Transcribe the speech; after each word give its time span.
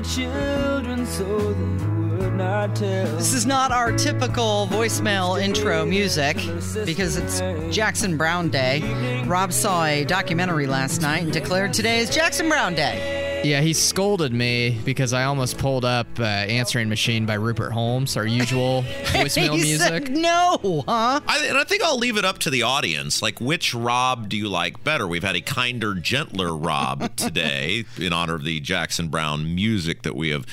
The 0.00 0.06
children 0.06 1.04
so 1.04 1.52
they 1.52 2.24
would 2.24 2.32
not 2.32 2.74
tell. 2.74 3.16
This 3.18 3.34
is 3.34 3.44
not 3.44 3.70
our 3.70 3.92
typical 3.92 4.66
voicemail 4.70 5.38
intro 5.38 5.84
music 5.84 6.38
because 6.86 7.18
it's 7.18 7.40
Jackson 7.74 8.16
Browne 8.16 8.48
Day. 8.48 9.22
Rob 9.26 9.52
saw 9.52 9.84
a 9.84 10.06
documentary 10.06 10.66
last 10.66 11.02
night 11.02 11.24
and 11.24 11.32
declared 11.32 11.74
today 11.74 11.98
is 11.98 12.08
Jackson 12.08 12.48
Browne 12.48 12.74
Day. 12.74 13.19
Yeah, 13.42 13.62
he 13.62 13.72
scolded 13.72 14.34
me 14.34 14.78
because 14.84 15.14
I 15.14 15.24
almost 15.24 15.56
pulled 15.56 15.84
up 15.84 16.06
uh, 16.18 16.24
Answering 16.24 16.90
Machine 16.90 17.24
by 17.24 17.34
Rupert 17.34 17.72
Holmes, 17.72 18.14
our 18.18 18.26
usual 18.26 18.82
voicemail 19.04 19.54
he 19.56 19.62
music. 19.62 19.88
said 19.88 20.10
no, 20.10 20.84
huh? 20.86 21.20
I, 21.26 21.46
and 21.48 21.56
I 21.56 21.64
think 21.64 21.82
I'll 21.82 21.96
leave 21.96 22.18
it 22.18 22.24
up 22.24 22.38
to 22.40 22.50
the 22.50 22.62
audience. 22.62 23.22
Like, 23.22 23.40
which 23.40 23.74
Rob 23.74 24.28
do 24.28 24.36
you 24.36 24.48
like 24.50 24.84
better? 24.84 25.06
We've 25.06 25.24
had 25.24 25.36
a 25.36 25.40
kinder, 25.40 25.94
gentler 25.94 26.54
Rob 26.54 27.16
today 27.16 27.86
in 27.96 28.12
honor 28.12 28.34
of 28.34 28.44
the 28.44 28.60
Jackson 28.60 29.08
Browne 29.08 29.54
music 29.54 30.02
that 30.02 30.14
we 30.14 30.28
have 30.28 30.44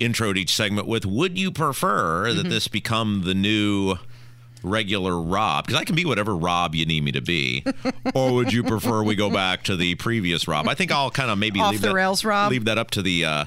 introed 0.00 0.36
each 0.36 0.54
segment 0.54 0.86
with. 0.86 1.04
Would 1.04 1.36
you 1.36 1.50
prefer 1.50 2.32
that 2.32 2.48
this 2.48 2.68
become 2.68 3.22
the 3.24 3.34
new 3.34 3.96
regular 4.62 5.20
Rob? 5.20 5.66
Because 5.66 5.80
I 5.80 5.84
can 5.84 5.94
be 5.94 6.04
whatever 6.04 6.36
Rob 6.36 6.74
you 6.74 6.86
need 6.86 7.04
me 7.04 7.12
to 7.12 7.20
be. 7.20 7.64
or 8.14 8.32
would 8.34 8.52
you 8.52 8.62
prefer 8.62 9.02
we 9.02 9.14
go 9.14 9.30
back 9.30 9.64
to 9.64 9.76
the 9.76 9.94
previous 9.96 10.48
Rob? 10.48 10.68
I 10.68 10.74
think 10.74 10.92
I'll 10.92 11.10
kind 11.10 11.30
of 11.30 11.38
maybe 11.38 11.60
Off 11.60 11.72
leave 11.72 11.80
the 11.82 11.88
that, 11.88 11.94
rails 11.94 12.24
Rob? 12.24 12.50
Leave 12.50 12.64
that 12.66 12.78
up 12.78 12.90
to 12.92 13.02
the 13.02 13.24
uh, 13.24 13.44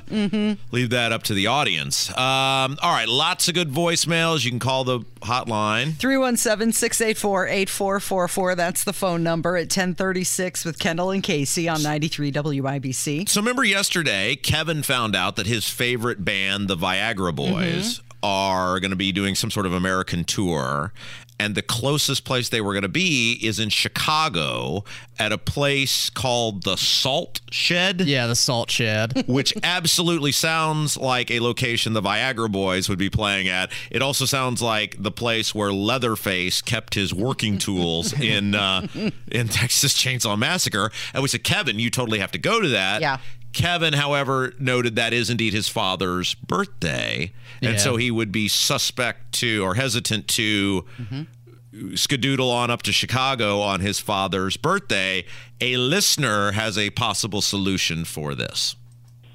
leave 0.71 0.89
that 0.91 1.11
up 1.11 1.23
to 1.23 1.33
the 1.33 1.47
audience. 1.47 2.09
Um, 2.11 2.77
all 2.81 2.93
right, 2.93 3.07
lots 3.07 3.47
of 3.47 3.53
good 3.53 3.69
voicemails. 3.69 4.43
You 4.45 4.51
can 4.51 4.59
call 4.59 4.83
the 4.83 4.99
hotline. 5.21 5.95
317 5.97 6.73
684 6.73 7.47
8444. 7.47 8.55
That's 8.55 8.83
the 8.83 8.93
phone 8.93 9.23
number 9.23 9.57
at 9.57 9.63
1036 9.63 10.65
with 10.65 10.79
Kendall 10.79 11.11
and 11.11 11.23
Casey 11.23 11.67
on 11.67 11.83
93 11.83 12.31
WIBC. 12.31 13.29
So 13.29 13.41
remember 13.41 13.63
yesterday, 13.63 14.35
Kevin 14.35 14.83
found 14.83 15.15
out 15.15 15.35
that 15.35 15.47
his 15.47 15.69
favorite 15.69 16.23
band, 16.23 16.67
the 16.67 16.77
Viagra 16.77 17.35
Boys, 17.35 18.01
are 18.23 18.79
going 18.79 18.91
to 18.91 18.97
be 18.97 19.11
doing 19.11 19.35
some 19.35 19.51
sort 19.51 19.65
of 19.65 19.73
American 19.73 20.23
tour. 20.23 20.93
And 21.41 21.55
the 21.55 21.61
closest 21.61 22.25
place 22.25 22.49
they 22.49 22.59
were 22.59 22.73
going 22.73 22.83
to 22.83 22.89
be 22.89 23.39
is 23.41 23.59
in 23.59 23.69
Chicago 23.69 24.83
at 25.17 25.31
a 25.31 25.37
place 25.37 26.09
called 26.09 26.63
the 26.63 26.75
Salt 26.75 27.39
Shed. 27.49 28.01
Yeah, 28.01 28.27
the 28.27 28.35
Salt 28.35 28.69
Shed. 28.69 29.23
Which 29.27 29.53
absolutely 29.63 30.33
sounds 30.33 30.97
like 30.97 31.31
a 31.31 31.39
location 31.39 31.93
the 31.93 32.01
Viagra 32.01 32.51
Boys 32.51 32.89
would 32.89 32.99
be 32.99 33.09
playing 33.09 33.47
at. 33.47 33.71
It 33.89 34.01
also 34.01 34.25
sounds 34.25 34.61
like 34.61 35.01
the 35.01 35.11
place 35.11 35.55
where 35.55 35.71
Leatherface 35.71 36.61
kept 36.61 36.95
his 36.95 37.13
working 37.13 37.57
tools 37.57 38.11
in 38.19 38.53
uh, 38.53 38.87
in 39.31 39.47
Texas 39.47 39.93
Chainsaw 39.93 40.37
Massacre. 40.37 40.91
And 41.13 41.23
we 41.23 41.29
said, 41.29 41.45
Kevin, 41.45 41.79
you 41.79 41.89
totally 41.89 42.19
have 42.19 42.31
to 42.31 42.37
go 42.37 42.59
to 42.59 42.67
that. 42.67 42.99
Yeah. 42.99 43.19
Kevin, 43.53 43.93
however, 43.93 44.53
noted 44.59 44.95
that 44.95 45.13
is 45.13 45.29
indeed 45.29 45.53
his 45.53 45.67
father's 45.67 46.35
birthday, 46.35 47.31
and 47.61 47.73
Yeah. 47.73 47.77
so 47.77 47.95
he 47.95 48.11
would 48.11 48.31
be 48.31 48.47
suspect 48.47 49.31
to 49.39 49.63
or 49.63 49.75
hesitant 49.75 50.27
to 50.29 50.85
mm-hmm. 51.01 51.93
skadoodle 51.93 52.51
on 52.51 52.69
up 52.69 52.81
to 52.83 52.91
Chicago 52.91 53.59
on 53.61 53.79
his 53.79 53.99
father's 53.99 54.57
birthday. 54.57 55.25
A 55.61 55.77
listener 55.77 56.51
has 56.51 56.77
a 56.77 56.89
possible 56.91 57.41
solution 57.41 58.05
for 58.05 58.35
this. 58.35 58.75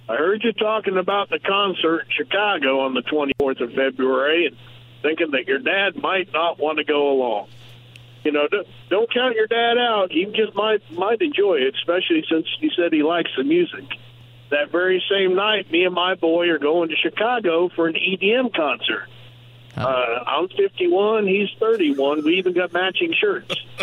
I 0.09 0.17
heard 0.17 0.43
you 0.45 0.53
talking 0.53 0.99
about 0.99 1.31
the 1.31 1.39
concert 1.39 2.01
in 2.01 2.11
Chicago 2.11 2.81
on 2.81 2.95
the 2.95 3.03
24th 3.03 3.61
of 3.63 3.73
February 3.73 4.47
and 4.47 4.57
thinking 5.03 5.31
that 5.33 5.47
your 5.47 5.59
dad 5.59 5.97
might 6.03 6.33
not 6.33 6.59
want 6.59 6.79
to 6.79 6.85
go 6.85 7.11
along. 7.11 7.49
You 8.23 8.33
know, 8.33 8.49
don't, 8.51 8.67
don't 8.91 9.13
count 9.13 9.35
your 9.35 9.47
dad 9.47 9.77
out. 9.79 10.11
He 10.11 10.25
just 10.27 10.55
might 10.55 10.81
might 10.93 11.21
enjoy 11.21 11.57
it, 11.57 11.75
especially 11.75 12.25
since 12.31 12.47
he 12.59 12.71
said 12.75 12.93
he 12.93 13.03
likes 13.03 13.31
the 13.37 13.45
music. 13.45 13.85
That 14.55 14.71
very 14.71 15.03
same 15.11 15.35
night, 15.35 15.69
me 15.73 15.85
and 15.85 15.93
my 15.93 16.15
boy 16.15 16.49
are 16.49 16.61
going 16.61 16.89
to 16.91 16.95
Chicago 16.95 17.69
for 17.75 17.89
an 17.89 17.95
EDM 17.95 18.55
concert. 18.55 19.09
Uh, 19.77 20.23
I'm 20.29 20.47
51, 20.49 21.27
he's 21.27 21.49
31. 21.59 22.23
We 22.25 22.35
even 22.39 22.53
got 22.53 22.73
matching 22.73 23.13
shirts. 23.21 23.53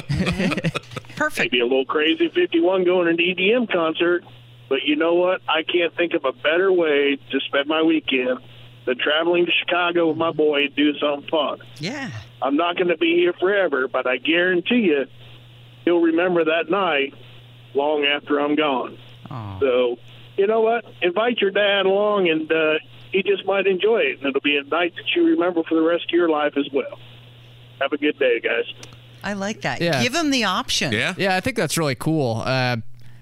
Perfect. 1.17 1.51
Maybe 1.51 1.59
a 1.59 1.65
little 1.65 1.83
crazy 1.83 2.29
51 2.29 2.85
going 2.85 3.05
to 3.07 3.11
an 3.11 3.17
EDM 3.17 3.69
concert, 3.69 4.23
but 4.69 4.83
you 4.83 4.95
know 4.95 5.15
what? 5.15 5.41
I 5.49 5.63
can't 5.63 5.93
think 5.97 6.13
of 6.13 6.23
a 6.23 6.31
better 6.31 6.71
way 6.71 7.17
to 7.31 7.39
spend 7.41 7.67
my 7.67 7.81
weekend 7.81 8.39
than 8.85 8.97
traveling 8.97 9.47
to 9.47 9.51
Chicago 9.51 10.07
with 10.07 10.17
my 10.17 10.31
boy 10.31 10.67
and 10.67 10.75
do 10.75 10.97
something 10.99 11.29
fun. 11.29 11.59
Yeah. 11.79 12.11
I'm 12.41 12.55
not 12.55 12.77
going 12.77 12.87
to 12.87 12.97
be 12.97 13.17
here 13.17 13.33
forever, 13.33 13.89
but 13.89 14.07
I 14.07 14.15
guarantee 14.15 14.87
you 14.87 15.05
he'll 15.83 15.99
remember 15.99 16.45
that 16.45 16.69
night 16.69 17.13
long 17.73 18.05
after 18.05 18.39
I'm 18.39 18.55
gone. 18.55 18.97
So, 19.59 19.97
you 20.41 20.47
know 20.47 20.61
what? 20.61 20.83
Invite 21.01 21.37
your 21.39 21.51
dad 21.51 21.85
along, 21.85 22.27
and 22.29 22.51
uh, 22.51 22.73
he 23.11 23.21
just 23.23 23.45
might 23.45 23.67
enjoy 23.67 23.99
it, 23.99 24.17
and 24.19 24.27
it'll 24.29 24.41
be 24.41 24.57
a 24.57 24.63
night 24.63 24.93
that 24.95 25.03
you 25.15 25.23
remember 25.25 25.61
for 25.69 25.75
the 25.75 25.81
rest 25.81 26.05
of 26.05 26.11
your 26.11 26.29
life 26.29 26.53
as 26.57 26.67
well. 26.73 26.99
Have 27.79 27.93
a 27.93 27.97
good 27.97 28.17
day, 28.19 28.39
guys. 28.39 28.65
I 29.23 29.33
like 29.33 29.61
that. 29.61 29.81
Yeah. 29.81 30.01
Give 30.01 30.13
him 30.15 30.31
the 30.31 30.45
option. 30.45 30.91
Yeah. 30.93 31.13
Yeah, 31.17 31.35
I 31.35 31.39
think 31.41 31.55
that's 31.57 31.77
really 31.77 31.95
cool. 31.95 32.41
Uh, 32.45 32.77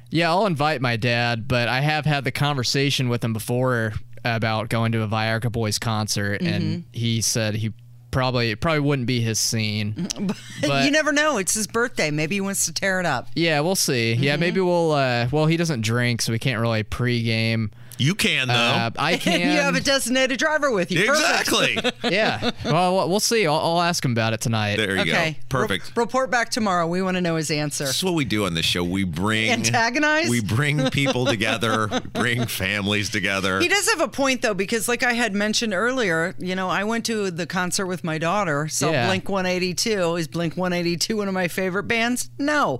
yeah, 0.09 0.29
I'll 0.29 0.45
invite 0.45 0.81
my 0.81 0.95
dad, 0.95 1.47
but 1.47 1.67
I 1.67 1.81
have 1.81 2.05
had 2.05 2.23
the 2.23 2.31
conversation 2.31 3.09
with 3.09 3.23
him 3.23 3.33
before 3.33 3.93
about 4.25 4.69
going 4.69 4.91
to 4.93 5.01
a 5.03 5.07
Viagra 5.07 5.51
Boys 5.51 5.77
concert, 5.79 6.41
Mm-hmm. 6.41 6.53
and 6.53 6.85
he 6.93 7.21
said 7.21 7.55
he 7.55 7.73
probably 8.11 8.51
it 8.51 8.59
probably 8.61 8.81
wouldn't 8.81 9.07
be 9.07 9.21
his 9.21 9.39
scene. 9.39 10.07
But- 10.61 10.85
you 10.85 10.91
never 10.91 11.11
know. 11.13 11.37
It's 11.37 11.53
his 11.53 11.67
birthday. 11.67 12.11
Maybe 12.11 12.35
he 12.35 12.41
wants 12.41 12.65
to 12.65 12.73
tear 12.73 12.99
it 12.99 13.05
up. 13.05 13.27
Yeah, 13.35 13.59
we'll 13.61 13.75
see. 13.75 14.13
Yeah, 14.13 14.33
Mm-hmm. 14.33 14.39
maybe 14.41 14.61
we'll. 14.61 14.91
Uh, 14.91 15.27
well, 15.31 15.45
he 15.45 15.55
doesn't 15.57 15.81
drink, 15.81 16.21
so 16.21 16.31
we 16.33 16.39
can't 16.39 16.59
really 16.59 16.83
pregame. 16.83 17.71
You 17.99 18.15
can 18.15 18.47
though. 18.47 18.53
Uh, 18.53 18.89
I 18.97 19.17
can. 19.17 19.41
And 19.41 19.53
you 19.53 19.59
have 19.59 19.75
a 19.75 19.79
designated 19.81 20.39
driver 20.39 20.71
with 20.71 20.91
you. 20.91 21.03
Exactly. 21.03 21.77
yeah. 22.11 22.51
Well, 22.65 22.95
we'll- 22.95 23.09
we'll 23.09 23.19
see. 23.19 23.45
I'll, 23.45 23.55
I'll 23.55 23.81
ask 23.81 24.03
him 24.03 24.11
about 24.13 24.33
it 24.33 24.41
tonight. 24.41 24.77
there 24.77 24.95
you 24.95 25.01
Okay. 25.01 25.31
go. 25.31 25.37
Perfect. 25.59 25.87
Re- 25.95 26.01
report 26.03 26.31
back 26.31 26.49
tomorrow. 26.49 26.87
We 26.87 27.01
want 27.01 27.15
to 27.17 27.21
know 27.21 27.35
his 27.35 27.51
answer. 27.51 27.85
This 27.85 27.97
is 27.97 28.03
what 28.03 28.13
we 28.15 28.25
do 28.25 28.45
on 28.45 28.53
this 28.55 28.65
show. 28.65 28.83
We 28.83 29.03
bring 29.03 29.51
Antagonize? 29.51 30.29
We 30.29 30.41
bring 30.41 30.89
people 30.91 31.25
together. 31.25 31.87
we 31.91 31.99
bring 31.99 32.45
families 32.47 33.09
together. 33.09 33.59
He 33.59 33.67
does 33.67 33.89
have 33.91 34.01
a 34.01 34.07
point 34.07 34.41
though, 34.41 34.53
because 34.53 34.87
like 34.87 35.03
I 35.03 35.13
had 35.13 35.33
mentioned 35.33 35.73
earlier, 35.73 36.35
you 36.39 36.55
know, 36.55 36.69
I 36.69 36.83
went 36.85 37.05
to 37.07 37.29
the 37.31 37.45
concert 37.45 37.85
with 37.85 38.03
my 38.03 38.17
daughter. 38.17 38.67
So 38.67 38.91
Yeah. 38.91 39.07
Blink 39.07 39.27
182 39.29 40.15
is 40.15 40.27
Blink 40.27 40.55
182 40.57 41.17
one 41.17 41.27
of 41.27 41.33
my 41.33 41.47
favorite 41.47 41.83
bands? 41.83 42.29
No. 42.39 42.79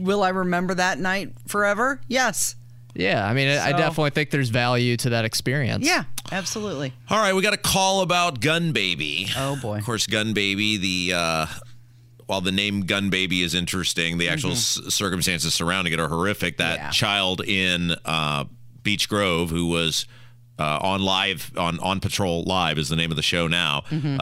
Will 0.00 0.22
I 0.22 0.28
remember 0.30 0.74
that 0.74 0.98
night 0.98 1.32
forever? 1.46 2.00
Yes. 2.08 2.56
Yeah, 3.00 3.26
I 3.26 3.32
mean, 3.34 3.48
I- 3.48 3.68
I 3.68 3.72
definitely 3.72 4.10
think 4.10 4.30
there's 4.30 4.48
value 4.50 4.96
to 4.98 5.10
that 5.10 5.24
experience. 5.24 5.86
Yeah, 5.86 6.04
absolutely. 6.30 6.92
All 7.08 7.18
right, 7.18 7.34
we 7.34 7.42
got 7.42 7.54
a 7.54 7.58
call 7.58 8.02
about 8.02 8.40
Gun 8.40 8.72
Baby. 8.72 9.28
Oh, 9.36 9.56
boy. 9.56 9.78
Of 9.78 9.84
course, 9.84 10.06
Gun 10.06 10.32
Baby. 10.32 10.76
The 10.76 11.12
uh, 11.16 11.46
while 12.26 12.40
the 12.40 12.52
name 12.52 12.82
Gun 12.82 13.10
Baby 13.10 13.42
is 13.42 13.54
interesting, 13.54 14.18
the 14.18 14.28
actual 14.28 14.52
s- 14.52 14.78
circumstances 14.88 15.52
surrounding 15.54 15.92
it 15.92 15.98
are 16.00 16.08
horrific. 16.08 16.58
That 16.58 16.76
Mm-hmm. 16.78 16.84
Yeah. 16.86 16.90
child 16.90 17.40
in 17.44 17.92
uh, 18.04 18.44
Beech 18.82 19.08
Grove 19.08 19.50
who 19.50 19.66
was 19.66 20.06
uh, 20.58 20.78
on 20.80 21.00
live 21.02 21.50
on 21.56 21.80
on 21.80 22.00
patrol 22.00 22.44
live 22.44 22.78
is 22.78 22.88
the 22.88 22.96
name 22.96 23.10
of 23.10 23.16
the 23.16 23.22
show 23.22 23.46
now. 23.48 23.82
Mm-hmm. 23.90 24.20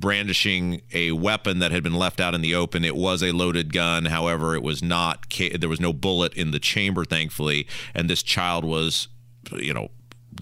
Brandishing 0.00 0.80
a 0.94 1.12
weapon 1.12 1.58
that 1.58 1.70
had 1.72 1.82
been 1.82 1.94
left 1.94 2.20
out 2.20 2.34
in 2.34 2.40
the 2.40 2.54
open. 2.54 2.84
It 2.84 2.96
was 2.96 3.22
a 3.22 3.32
loaded 3.32 3.72
gun. 3.72 4.06
However, 4.06 4.54
it 4.54 4.62
was 4.62 4.82
not. 4.82 5.26
There 5.58 5.68
was 5.68 5.80
no 5.80 5.92
bullet 5.92 6.32
in 6.34 6.50
the 6.52 6.58
chamber, 6.58 7.04
thankfully. 7.04 7.66
And 7.94 8.08
this 8.08 8.22
child 8.22 8.64
was, 8.64 9.08
you 9.52 9.74
know, 9.74 9.90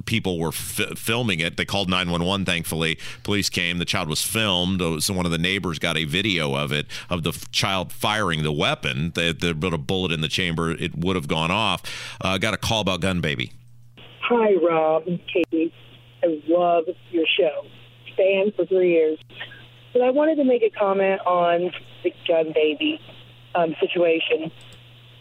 people 0.04 0.38
were 0.38 0.52
fi- 0.52 0.94
filming 0.94 1.40
it. 1.40 1.56
They 1.56 1.64
called 1.64 1.90
911, 1.90 2.46
thankfully. 2.46 2.98
Police 3.24 3.50
came. 3.50 3.78
The 3.78 3.84
child 3.84 4.08
was 4.08 4.22
filmed. 4.22 4.80
Uh, 4.80 5.00
So 5.00 5.12
one 5.12 5.26
of 5.26 5.32
the 5.32 5.38
neighbors 5.38 5.80
got 5.80 5.96
a 5.96 6.04
video 6.04 6.54
of 6.54 6.70
it, 6.70 6.86
of 7.10 7.24
the 7.24 7.30
f- 7.30 7.50
child 7.50 7.92
firing 7.92 8.44
the 8.44 8.52
weapon. 8.52 9.10
There 9.16 9.34
had 9.34 9.58
been 9.60 9.74
a 9.74 9.78
bullet 9.78 10.12
in 10.12 10.20
the 10.20 10.28
chamber. 10.28 10.70
It 10.70 10.96
would 10.96 11.16
have 11.16 11.26
gone 11.26 11.50
off. 11.50 11.82
Uh, 12.20 12.38
got 12.38 12.54
a 12.54 12.58
call 12.58 12.80
about 12.80 13.00
Gun 13.00 13.20
Baby. 13.20 13.50
Hi, 14.22 14.54
Rob 14.54 15.08
and 15.08 15.18
Katie. 15.26 15.72
I 16.22 16.40
love 16.46 16.84
your 17.10 17.24
show. 17.38 17.64
Fan 18.18 18.52
for 18.54 18.66
three 18.66 18.92
years. 18.92 19.18
But 19.94 20.02
I 20.02 20.10
wanted 20.10 20.36
to 20.36 20.44
make 20.44 20.62
a 20.62 20.70
comment 20.70 21.20
on 21.24 21.70
the 22.04 22.12
gun 22.26 22.52
baby 22.54 23.00
um, 23.54 23.74
situation. 23.80 24.52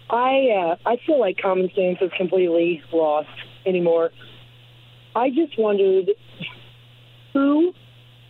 I 0.10 0.50
uh, 0.50 0.76
I 0.86 0.98
feel 1.06 1.20
like 1.20 1.38
common 1.42 1.70
sense 1.76 2.00
is 2.02 2.12
completely 2.18 2.82
lost 2.92 3.30
anymore. 3.66 4.12
I 5.16 5.30
just 5.30 5.58
wondered 5.58 6.10
who 7.34 7.74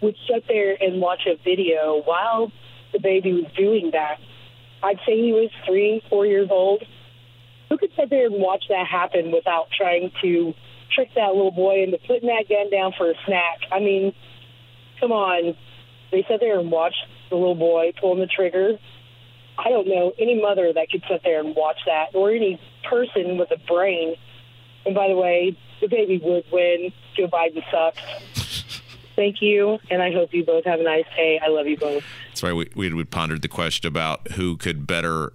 would 0.02 0.16
sit 0.28 0.44
there 0.48 0.76
and 0.80 1.02
watch 1.02 1.22
a 1.28 1.36
video 1.44 2.02
while 2.04 2.52
the 2.94 3.00
baby 3.00 3.34
was 3.34 3.52
doing 3.56 3.92
that. 3.94 4.18
I'd 4.84 4.98
say 5.06 5.18
he 5.18 5.34
was 5.34 5.50
three, 5.66 6.04
four 6.10 6.26
years 6.26 6.50
old. 6.52 6.84
Who 7.70 7.78
could 7.78 7.92
sit 7.98 8.10
there 8.10 8.28
and 8.28 8.36
watch 8.36 8.66
that 8.70 8.88
happen 8.88 9.32
without 9.32 9.68
trying 9.76 10.12
to 10.22 10.54
trick 10.94 11.10
that 11.16 11.36
little 11.36 11.52
boy 11.52 11.84
into 11.84 11.98
putting 12.08 12.30
that 12.30 12.46
gun 12.48 12.70
down 12.70 12.94
for 12.98 13.10
a 13.10 13.16
snack? 13.26 13.60
I 13.72 13.80
mean, 13.80 14.14
come 15.00 15.12
on. 15.12 15.56
They 16.12 16.26
sat 16.28 16.40
there 16.40 16.60
and 16.60 16.72
watched 16.72 17.06
the 17.30 17.36
little 17.36 17.56
boy 17.56 17.94
pulling 18.00 18.20
the 18.20 18.28
trigger. 18.28 18.80
I 19.58 19.70
don't 19.70 19.88
know 19.88 20.14
any 20.20 20.40
mother 20.40 20.72
that 20.72 20.90
could 20.90 21.04
sit 21.10 21.22
there 21.24 21.40
and 21.40 21.56
watch 21.56 21.78
that, 21.86 22.14
or 22.14 22.32
any 22.32 22.62
person 22.88 23.38
with 23.38 23.52
a 23.52 23.58
brain. 23.68 24.16
And 24.86 24.96
by 24.96 25.10
the 25.10 25.16
way, 25.16 25.58
the 25.82 25.88
baby 25.88 26.20
would 26.24 26.46
win. 26.52 26.94
Joe 27.16 27.28
Biden 27.28 27.64
sucks. 27.72 28.64
Thank 29.16 29.42
you, 29.42 29.80
and 29.90 30.02
I 30.02 30.12
hope 30.12 30.32
you 30.32 30.46
both 30.46 30.66
have 30.66 30.80
a 30.80 30.84
nice 30.84 31.06
day. 31.16 31.40
I 31.44 31.50
love 31.50 31.66
you 31.66 31.76
both. 31.76 32.04
That's 32.30 32.44
why 32.44 32.54
we, 32.54 32.70
we 32.76 32.94
would 32.94 33.10
pondered 33.10 33.42
the 33.42 33.48
question 33.48 33.88
about 33.88 34.34
who 34.34 34.58
could 34.58 34.86
better 34.86 35.32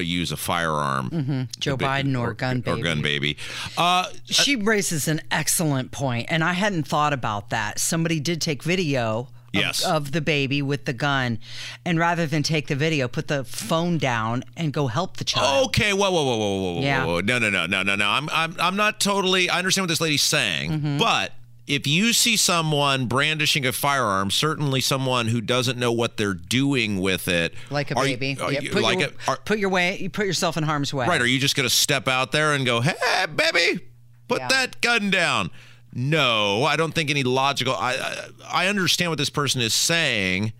use 0.00 0.32
a 0.32 0.36
firearm. 0.36 1.48
Joe 1.60 1.76
ba- 1.76 1.84
Biden 1.86 2.18
or 2.18 2.34
gun 2.34 2.58
Or 2.66 2.74
baby. 2.76 2.82
gun 2.82 3.02
baby. 3.02 3.36
Uh, 3.78 4.06
She 4.24 4.56
raises 4.56 5.08
an 5.08 5.20
excellent 5.30 5.90
point, 5.92 6.26
and 6.28 6.42
I 6.44 6.52
hadn't 6.54 6.86
thought 6.88 7.12
about 7.12 7.50
that. 7.50 7.78
Somebody 7.78 8.20
did 8.20 8.40
take 8.40 8.62
video 8.62 9.20
of, 9.20 9.28
Yes. 9.60 9.84
of 9.84 10.10
the 10.10 10.20
baby 10.20 10.62
with 10.62 10.84
the 10.84 10.92
gun, 10.92 11.38
and 11.84 11.96
rather 11.98 12.26
than 12.26 12.42
take 12.42 12.66
the 12.66 12.74
video, 12.74 13.06
put 13.06 13.28
the 13.28 13.44
phone 13.44 13.98
down 13.98 14.42
and 14.56 14.72
go 14.72 14.88
help 14.88 15.18
the 15.18 15.24
child. 15.24 15.66
Okay, 15.68 15.92
whoa, 15.92 16.10
whoa, 16.10 16.24
whoa, 16.24 16.36
whoa, 16.36 16.56
whoa, 16.58 16.80
whoa, 16.80 17.06
whoa. 17.06 17.20
No, 17.20 17.38
no, 17.38 17.50
no, 17.50 17.66
no, 17.66 17.82
no, 17.84 17.94
no. 17.94 18.08
I'm, 18.08 18.28
I'm, 18.32 18.56
I'm 18.58 18.74
not 18.76 18.98
totally. 18.98 19.48
I 19.48 19.58
understand 19.58 19.84
what 19.84 19.88
this 19.90 20.00
lady's 20.00 20.22
saying, 20.24 20.70
Mm-hmm. 20.72 20.98
but 20.98 21.32
if 21.66 21.86
you 21.86 22.12
see 22.12 22.36
someone 22.36 23.06
brandishing 23.06 23.64
a 23.64 23.72
firearm, 23.72 24.30
certainly 24.30 24.80
someone 24.80 25.28
who 25.28 25.40
doesn't 25.40 25.78
know 25.78 25.90
what 25.92 26.16
they're 26.18 26.34
doing 26.34 27.00
with 27.00 27.26
it, 27.28 27.54
Like 27.70 27.90
a 27.90 27.96
are 27.96 28.06
you- 28.06 28.16
baby. 28.18 28.38
Yeah, 28.40 28.60
you- 28.60 28.70
put, 28.70 28.82
like 28.82 28.98
your, 28.98 29.08
a- 29.26 29.30
are- 29.30 29.38
put 29.44 29.58
your 29.58 29.70
way. 29.70 29.96
You 29.98 30.10
put 30.10 30.26
yourself 30.26 30.56
in 30.56 30.64
harm's 30.64 30.92
way. 30.92 31.06
right? 31.06 31.20
Are 31.20 31.26
you 31.26 31.38
just 31.38 31.56
going 31.56 31.68
to 31.68 31.74
step 31.74 32.06
out 32.08 32.32
there 32.32 32.52
and 32.52 32.66
go, 32.66 32.80
"Hey, 32.82 32.92
baby, 33.34 33.80
put 34.28 34.40
Yeah. 34.40 34.48
that 34.48 34.80
gun 34.82 35.10
down"? 35.10 35.50
No, 35.92 36.64
I 36.64 36.76
don't 36.76 36.92
think 36.94 37.08
any 37.08 37.22
logical. 37.22 37.74
I, 37.74 37.94
I 37.94 38.64
I 38.64 38.66
understand 38.66 39.10
what 39.10 39.18
this 39.18 39.30
person 39.30 39.60
is 39.60 39.72
saying, 39.72 40.52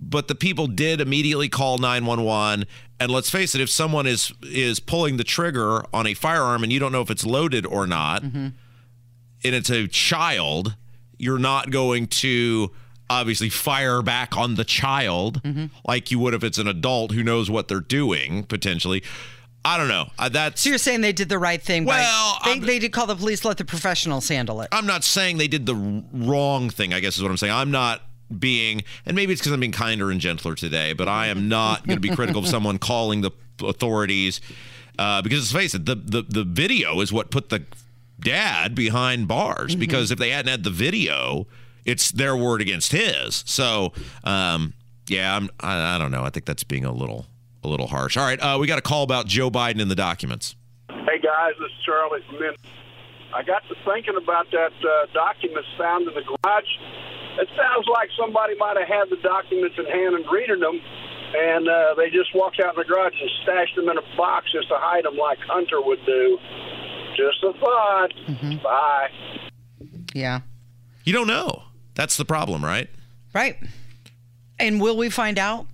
but 0.00 0.28
the 0.28 0.34
people 0.34 0.66
did 0.66 1.00
immediately 1.00 1.48
call 1.48 1.78
911 1.78 2.66
and 2.98 3.10
let's 3.12 3.30
face 3.30 3.54
it 3.54 3.60
if 3.60 3.68
someone 3.70 4.06
is 4.06 4.32
is 4.42 4.80
pulling 4.80 5.18
the 5.18 5.24
trigger 5.24 5.84
on 5.94 6.06
a 6.06 6.14
firearm 6.14 6.62
and 6.62 6.72
you 6.72 6.80
don't 6.80 6.90
know 6.92 7.02
if 7.02 7.10
it's 7.10 7.26
loaded 7.26 7.66
or 7.66 7.86
not 7.86 8.22
mm-hmm. 8.22 8.48
And 9.44 9.54
it's 9.54 9.70
a 9.70 9.86
child 9.88 10.76
you're 11.18 11.38
not 11.38 11.70
going 11.70 12.06
to 12.06 12.70
obviously 13.10 13.48
fire 13.48 14.02
back 14.02 14.36
on 14.36 14.54
the 14.54 14.64
child 14.64 15.40
like 15.86 16.10
you 16.10 16.18
would 16.18 16.34
if 16.34 16.42
it's 16.42 16.58
an 16.58 16.66
adult 16.66 17.12
who 17.12 17.22
knows 17.22 17.50
what 17.50 17.68
they're 17.68 17.80
doing 17.80 18.42
potentially 18.44 19.02
i 19.64 19.76
don't 19.76 19.88
know 19.88 20.06
uh, 20.18 20.28
that's 20.28 20.62
So 20.62 20.70
you're 20.70 20.78
saying 20.78 21.02
they 21.02 21.12
did 21.12 21.28
the 21.28 21.38
right 21.38 21.60
thing? 21.60 21.84
Well, 21.84 22.38
by, 22.42 22.54
they, 22.54 22.58
they 22.58 22.78
did 22.78 22.92
call 22.92 23.06
the 23.06 23.14
police. 23.14 23.44
Let 23.44 23.58
the 23.58 23.64
professionals 23.64 24.28
handle 24.28 24.60
it. 24.62 24.68
I'm 24.72 24.86
not 24.86 25.04
saying 25.04 25.38
they 25.38 25.48
did 25.48 25.66
the 25.66 25.76
wrong 26.12 26.70
thing, 26.70 26.92
I 26.92 27.00
guess 27.00 27.16
is 27.16 27.22
what 27.22 27.30
I'm 27.30 27.36
saying. 27.36 27.52
I'm 27.52 27.70
not 27.70 28.02
being, 28.36 28.82
and 29.06 29.14
maybe 29.14 29.32
it's 29.32 29.40
because 29.40 29.52
I'm 29.52 29.60
being 29.60 29.72
kinder 29.72 30.10
and 30.10 30.20
gentler 30.20 30.54
today, 30.54 30.94
but 30.94 31.06
I 31.06 31.26
am 31.28 31.48
not 31.48 31.86
going 31.86 31.96
to 31.96 32.00
be 32.00 32.14
critical 32.14 32.40
of 32.42 32.48
someone 32.56 32.78
calling 32.78 33.20
the 33.20 33.30
authorities 33.62 34.40
uh, 34.98 35.22
because 35.22 35.38
let's 35.40 35.52
face 35.52 35.74
it, 35.74 35.86
the, 35.86 35.94
the, 35.94 36.22
the 36.22 36.44
video 36.44 37.00
is 37.00 37.12
what 37.12 37.30
put 37.30 37.48
the 37.50 37.62
dad 38.22 38.74
behind 38.74 39.28
bars 39.28 39.74
because 39.74 40.10
if 40.10 40.18
they 40.18 40.30
hadn't 40.30 40.50
had 40.50 40.64
the 40.64 40.70
video, 40.70 41.46
it's 41.84 42.10
their 42.10 42.36
word 42.36 42.60
against 42.60 42.92
his. 42.92 43.42
So, 43.46 43.92
um, 44.24 44.74
yeah, 45.08 45.36
I'm, 45.36 45.50
I, 45.60 45.96
I 45.96 45.98
don't 45.98 46.10
know. 46.10 46.22
I 46.22 46.30
think 46.30 46.46
that's 46.46 46.64
being 46.64 46.84
a 46.84 46.92
little, 46.92 47.26
a 47.62 47.68
little 47.68 47.88
harsh. 47.88 48.16
All 48.16 48.24
right. 48.24 48.38
Uh, 48.38 48.58
we 48.60 48.66
got 48.66 48.78
a 48.78 48.82
call 48.82 49.02
about 49.02 49.26
Joe 49.26 49.50
Biden 49.50 49.80
in 49.80 49.88
the 49.88 49.94
documents. 49.94 50.56
Hey 50.88 51.18
guys, 51.20 51.52
this 51.58 51.68
is 51.68 51.84
Charlie 51.84 52.22
from 52.28 52.40
Min. 52.40 52.54
I 53.34 53.42
got 53.42 53.62
to 53.68 53.74
thinking 53.84 54.16
about 54.16 54.50
that 54.52 54.72
uh, 54.72 55.06
documents 55.12 55.68
found 55.76 56.06
in 56.06 56.14
the 56.14 56.22
garage. 56.22 56.72
It 57.40 57.48
sounds 57.56 57.88
like 57.88 58.08
somebody 58.18 58.54
might 58.56 58.76
have 58.76 58.88
had 58.88 59.08
the 59.08 59.16
documents 59.22 59.76
in 59.78 59.86
hand 59.86 60.14
and 60.14 60.24
reading 60.30 60.60
them, 60.60 60.78
and 61.34 61.66
uh, 61.66 61.94
they 61.96 62.10
just 62.10 62.34
walked 62.34 62.60
out 62.60 62.76
in 62.76 62.78
the 62.78 62.84
garage 62.84 63.16
and 63.18 63.30
stashed 63.42 63.74
them 63.74 63.88
in 63.88 63.96
a 63.96 64.04
box 64.16 64.52
just 64.52 64.68
to 64.68 64.76
hide 64.76 65.04
them 65.04 65.16
like 65.16 65.38
Hunter 65.48 65.80
would 65.80 66.04
do. 66.04 66.38
Just 67.16 67.42
a 67.44 67.52
thought. 67.58 68.12
Mm-hmm. 68.28 68.56
Bye. 68.62 69.08
Yeah. 70.14 70.40
You 71.04 71.12
don't 71.12 71.26
know. 71.26 71.62
That's 71.94 72.16
the 72.16 72.24
problem, 72.24 72.64
right? 72.64 72.88
Right. 73.34 73.56
And 74.58 74.80
will 74.80 74.96
we 74.96 75.10
find 75.10 75.38
out? 75.38 75.66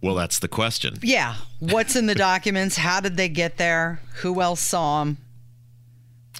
Well, 0.00 0.14
that's 0.14 0.38
the 0.40 0.48
question. 0.48 0.96
Yeah. 1.02 1.36
What's 1.60 1.94
in 1.96 2.06
the 2.06 2.14
documents? 2.14 2.76
How 2.76 3.00
did 3.00 3.16
they 3.16 3.28
get 3.28 3.56
there? 3.56 4.00
Who 4.22 4.40
else 4.40 4.60
saw 4.60 5.04
them? 5.04 5.18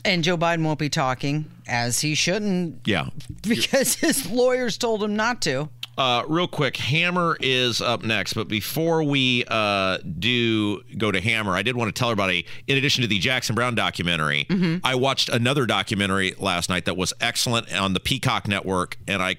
And 0.05 0.25
Joe 0.25 0.37
Biden 0.37 0.65
won't 0.65 0.81
be 0.81 0.89
talking, 0.89 1.45
as 1.69 2.01
he 2.01 2.15
shouldn't, 2.17 2.81
Yeah. 2.87 3.11
because 3.43 3.95
his 3.97 4.29
lawyers 4.29 4.77
told 4.79 5.03
him 5.05 5.15
not 5.15 5.41
to. 5.43 5.69
Uh, 5.99 6.23
real 6.27 6.49
quick, 6.49 6.77
Hammer 6.79 7.37
is 7.41 7.83
up 7.83 8.03
next, 8.03 8.33
but 8.33 8.49
before 8.49 9.03
we 9.03 9.45
uh, 9.49 9.99
do 10.19 10.81
go 10.97 11.13
to 11.13 11.21
Hammer, 11.21 11.53
I 11.55 11.61
did 11.63 11.77
want 11.77 11.95
to 11.95 11.99
tell 11.99 12.09
everybody. 12.11 12.47
In 12.67 12.79
addition 12.79 13.03
to 13.03 13.09
the 13.09 13.19
Jackson 13.19 13.55
Browne 13.55 13.75
documentary, 13.75 14.47
I 14.83 14.95
watched 14.95 15.29
another 15.29 15.67
documentary 15.67 16.35
last 16.39 16.71
night 16.71 16.87
that 16.87 16.97
was 16.97 17.13
excellent 17.21 17.73
on 17.77 17.93
the 17.93 18.01
Peacock 18.01 18.49
Network, 18.49 18.97
and 19.07 19.23
I 19.23 19.37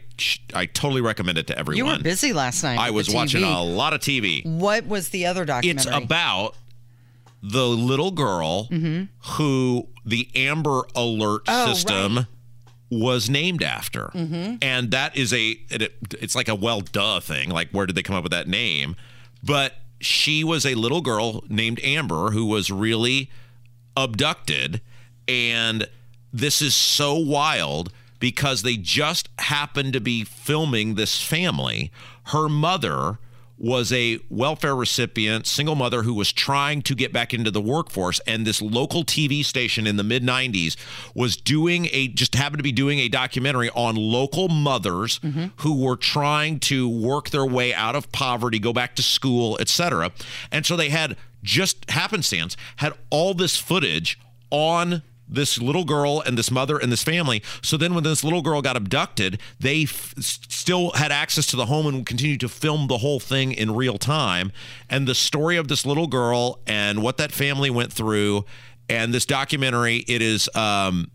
I 0.54 0.68
totally 0.68 1.02
recommend 1.02 1.40
it 1.40 1.48
to 1.48 1.58
everyone. 1.58 1.78
You 1.78 1.98
were 1.98 2.04
busy 2.04 2.34
last 2.34 2.64
night. 2.64 2.78
I 2.78 2.92
was 2.92 3.12
watching 3.12 3.44
a 3.44 3.64
lot 3.64 3.94
of 3.94 4.02
TV. 4.02 4.46
What 4.46 4.86
was 4.86 5.10
the 5.10 5.26
other 5.26 5.46
documentary? 5.46 5.92
It's 5.92 6.04
about 6.04 6.56
the 7.42 7.68
little 7.68 8.12
girl 8.12 8.70
who 9.38 9.88
the 10.06 10.30
Amber 10.36 10.84
Alert 10.96 11.46
Mm-hmm. 11.46 11.70
Oh, 11.70 11.74
system 11.74 12.28
was 13.00 13.30
named 13.30 13.64
after, 13.64 14.12
Mm-hmm. 14.14 14.56
and 14.62 14.92
that 14.92 15.16
is 15.18 15.34
a 15.34 15.58
it, 15.70 15.94
it's 16.22 16.36
like 16.36 16.48
a 16.48 16.56
well 16.56 16.82
duh 16.82 17.20
thing. 17.20 17.50
Like 17.50 17.70
where 17.72 17.86
did 17.86 17.96
they 17.96 18.04
come 18.04 18.16
up 18.16 18.24
with 18.24 18.32
that 18.32 18.48
name? 18.48 18.96
But 19.44 19.74
she 20.00 20.44
was 20.44 20.66
a 20.66 20.76
little 20.76 21.02
girl 21.02 21.44
named 21.50 21.80
Amber 21.84 22.32
who 22.32 22.46
was 22.46 22.70
really 22.72 23.30
abducted, 23.96 24.82
and 25.28 25.88
this 26.32 26.62
is 26.62 26.76
so 26.76 27.16
wild 27.16 27.92
because 28.20 28.62
they 28.62 28.78
just 28.78 29.30
happened 29.40 29.94
to 29.94 30.00
be 30.00 30.24
filming 30.24 30.96
this 30.96 31.22
family. 31.22 31.92
Her 32.28 32.48
mother 32.50 33.20
was 33.64 33.94
a 33.94 34.20
welfare 34.30 34.76
recipient, 34.76 35.48
single 35.48 35.76
mother 35.76 36.04
who 36.04 36.14
was 36.14 36.34
trying 36.34 36.82
to 36.82 36.94
get 36.94 37.14
back 37.14 37.34
into 37.34 37.50
the 37.50 37.62
workforce. 37.62 38.20
And 38.28 38.46
this 38.46 38.62
local 38.62 39.06
TV 39.06 39.44
station 39.44 39.88
in 39.88 39.96
the 39.96 40.04
mid 40.04 40.22
90s 40.22 40.76
was 41.16 41.38
doing 41.38 41.88
a, 41.94 42.10
just 42.10 42.36
happened 42.36 42.60
to 42.60 42.64
be 42.64 42.74
doing 42.74 43.00
a 43.00 43.08
documentary 43.08 43.70
on 43.70 43.96
local 43.96 44.50
mothers 44.50 45.20
mm-hmm. 45.20 45.46
who 45.62 45.82
were 45.82 45.96
trying 45.96 46.60
to 46.60 46.90
work 46.90 47.30
their 47.30 47.46
way 47.46 47.74
out 47.74 47.96
of 47.96 48.12
poverty, 48.12 48.60
go 48.60 48.74
back 48.74 48.98
to 48.98 49.02
school, 49.02 49.58
etc. 49.62 50.12
And 50.52 50.66
so 50.66 50.76
they 50.76 50.90
had 50.90 51.16
just 51.42 51.90
happenstance, 51.90 52.58
had 52.78 52.92
all 53.12 53.34
this 53.34 53.56
footage 53.56 54.20
on 54.52 55.04
this 55.28 55.60
little 55.60 55.86
girl 55.86 56.22
and 56.22 56.38
this 56.38 56.52
mother 56.52 56.78
and 56.78 56.92
this 56.92 57.04
family. 57.04 57.42
So 57.62 57.78
then, 57.78 57.94
when 57.94 58.04
this 58.04 58.24
little 58.24 58.42
girl 58.42 58.62
got 58.62 58.76
abducted, 58.76 59.40
they 59.60 59.84
f- 59.84 60.14
still 60.20 60.92
had 60.92 61.12
access 61.12 61.48
to 61.48 61.56
the 61.56 61.66
home 61.66 61.88
and 61.88 62.06
continued 62.06 62.40
to 62.42 62.50
film 62.50 62.88
the 62.88 63.00
whole 63.00 63.20
thing 63.20 63.52
in 63.52 63.76
real 63.76 63.98
time. 63.98 64.52
And 64.90 65.08
the 65.08 65.16
story 65.16 65.58
of 65.58 65.68
this 65.68 65.86
little 65.86 66.08
girl 66.08 66.60
and 66.68 67.02
what 67.02 67.18
that 67.18 67.32
family 67.32 67.70
went 67.70 67.92
through, 67.92 68.46
and 68.90 69.14
this 69.14 69.26
documentary, 69.26 69.98
it 70.08 70.22
is, 70.22 70.50
um, 70.56 71.10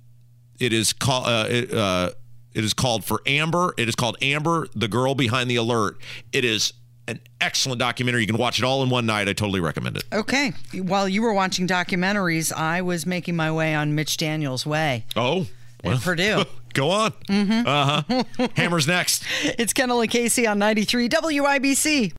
it 0.59 0.73
is 0.73 0.93
called, 0.93 1.27
uh, 1.27 1.47
it, 1.49 1.73
uh, 1.73 2.11
it 2.55 2.65
is 2.65 2.75
called 2.75 3.05
for 3.05 3.21
Amber. 3.27 3.75
It 3.77 3.89
is 3.89 3.95
called 3.95 4.17
Amber, 4.21 4.67
the 4.75 4.89
girl 4.89 5.15
behind 5.15 5.51
the 5.51 5.57
alert. 5.57 5.99
It 6.33 6.45
is 6.45 6.73
an 7.09 7.19
excellent 7.41 7.81
documentary. 7.81 8.21
You 8.21 8.27
can 8.29 8.37
watch 8.37 8.59
it 8.59 8.65
all 8.65 8.83
in 8.85 8.91
one 8.91 9.07
night. 9.07 9.29
I 9.29 9.33
totally 9.33 9.61
recommend 9.61 9.97
it. 9.97 10.05
Okay. 10.13 10.53
While 10.75 11.09
you 11.09 11.23
were 11.23 11.33
watching 11.33 11.67
documentaries, 11.67 12.53
I 12.53 12.83
was 12.83 13.07
making 13.07 13.35
my 13.35 13.51
way 13.51 13.75
on 13.75 13.95
Mitch 13.95 14.17
Daniels' 14.19 14.65
way 14.67 15.05
Oh, 15.17 15.47
at 15.83 16.01
Purdue. 16.01 16.45
Go 16.75 16.91
on. 16.91 17.13
Uh 17.31 18.03
huh. 18.09 18.49
Hammer's 18.57 18.87
next. 18.87 19.25
it's 19.43 19.73
Kendall 19.73 20.03
and 20.03 20.11
Casey 20.11 20.47
on 20.47 20.59
93 20.59 21.09
WIBC. 21.09 22.13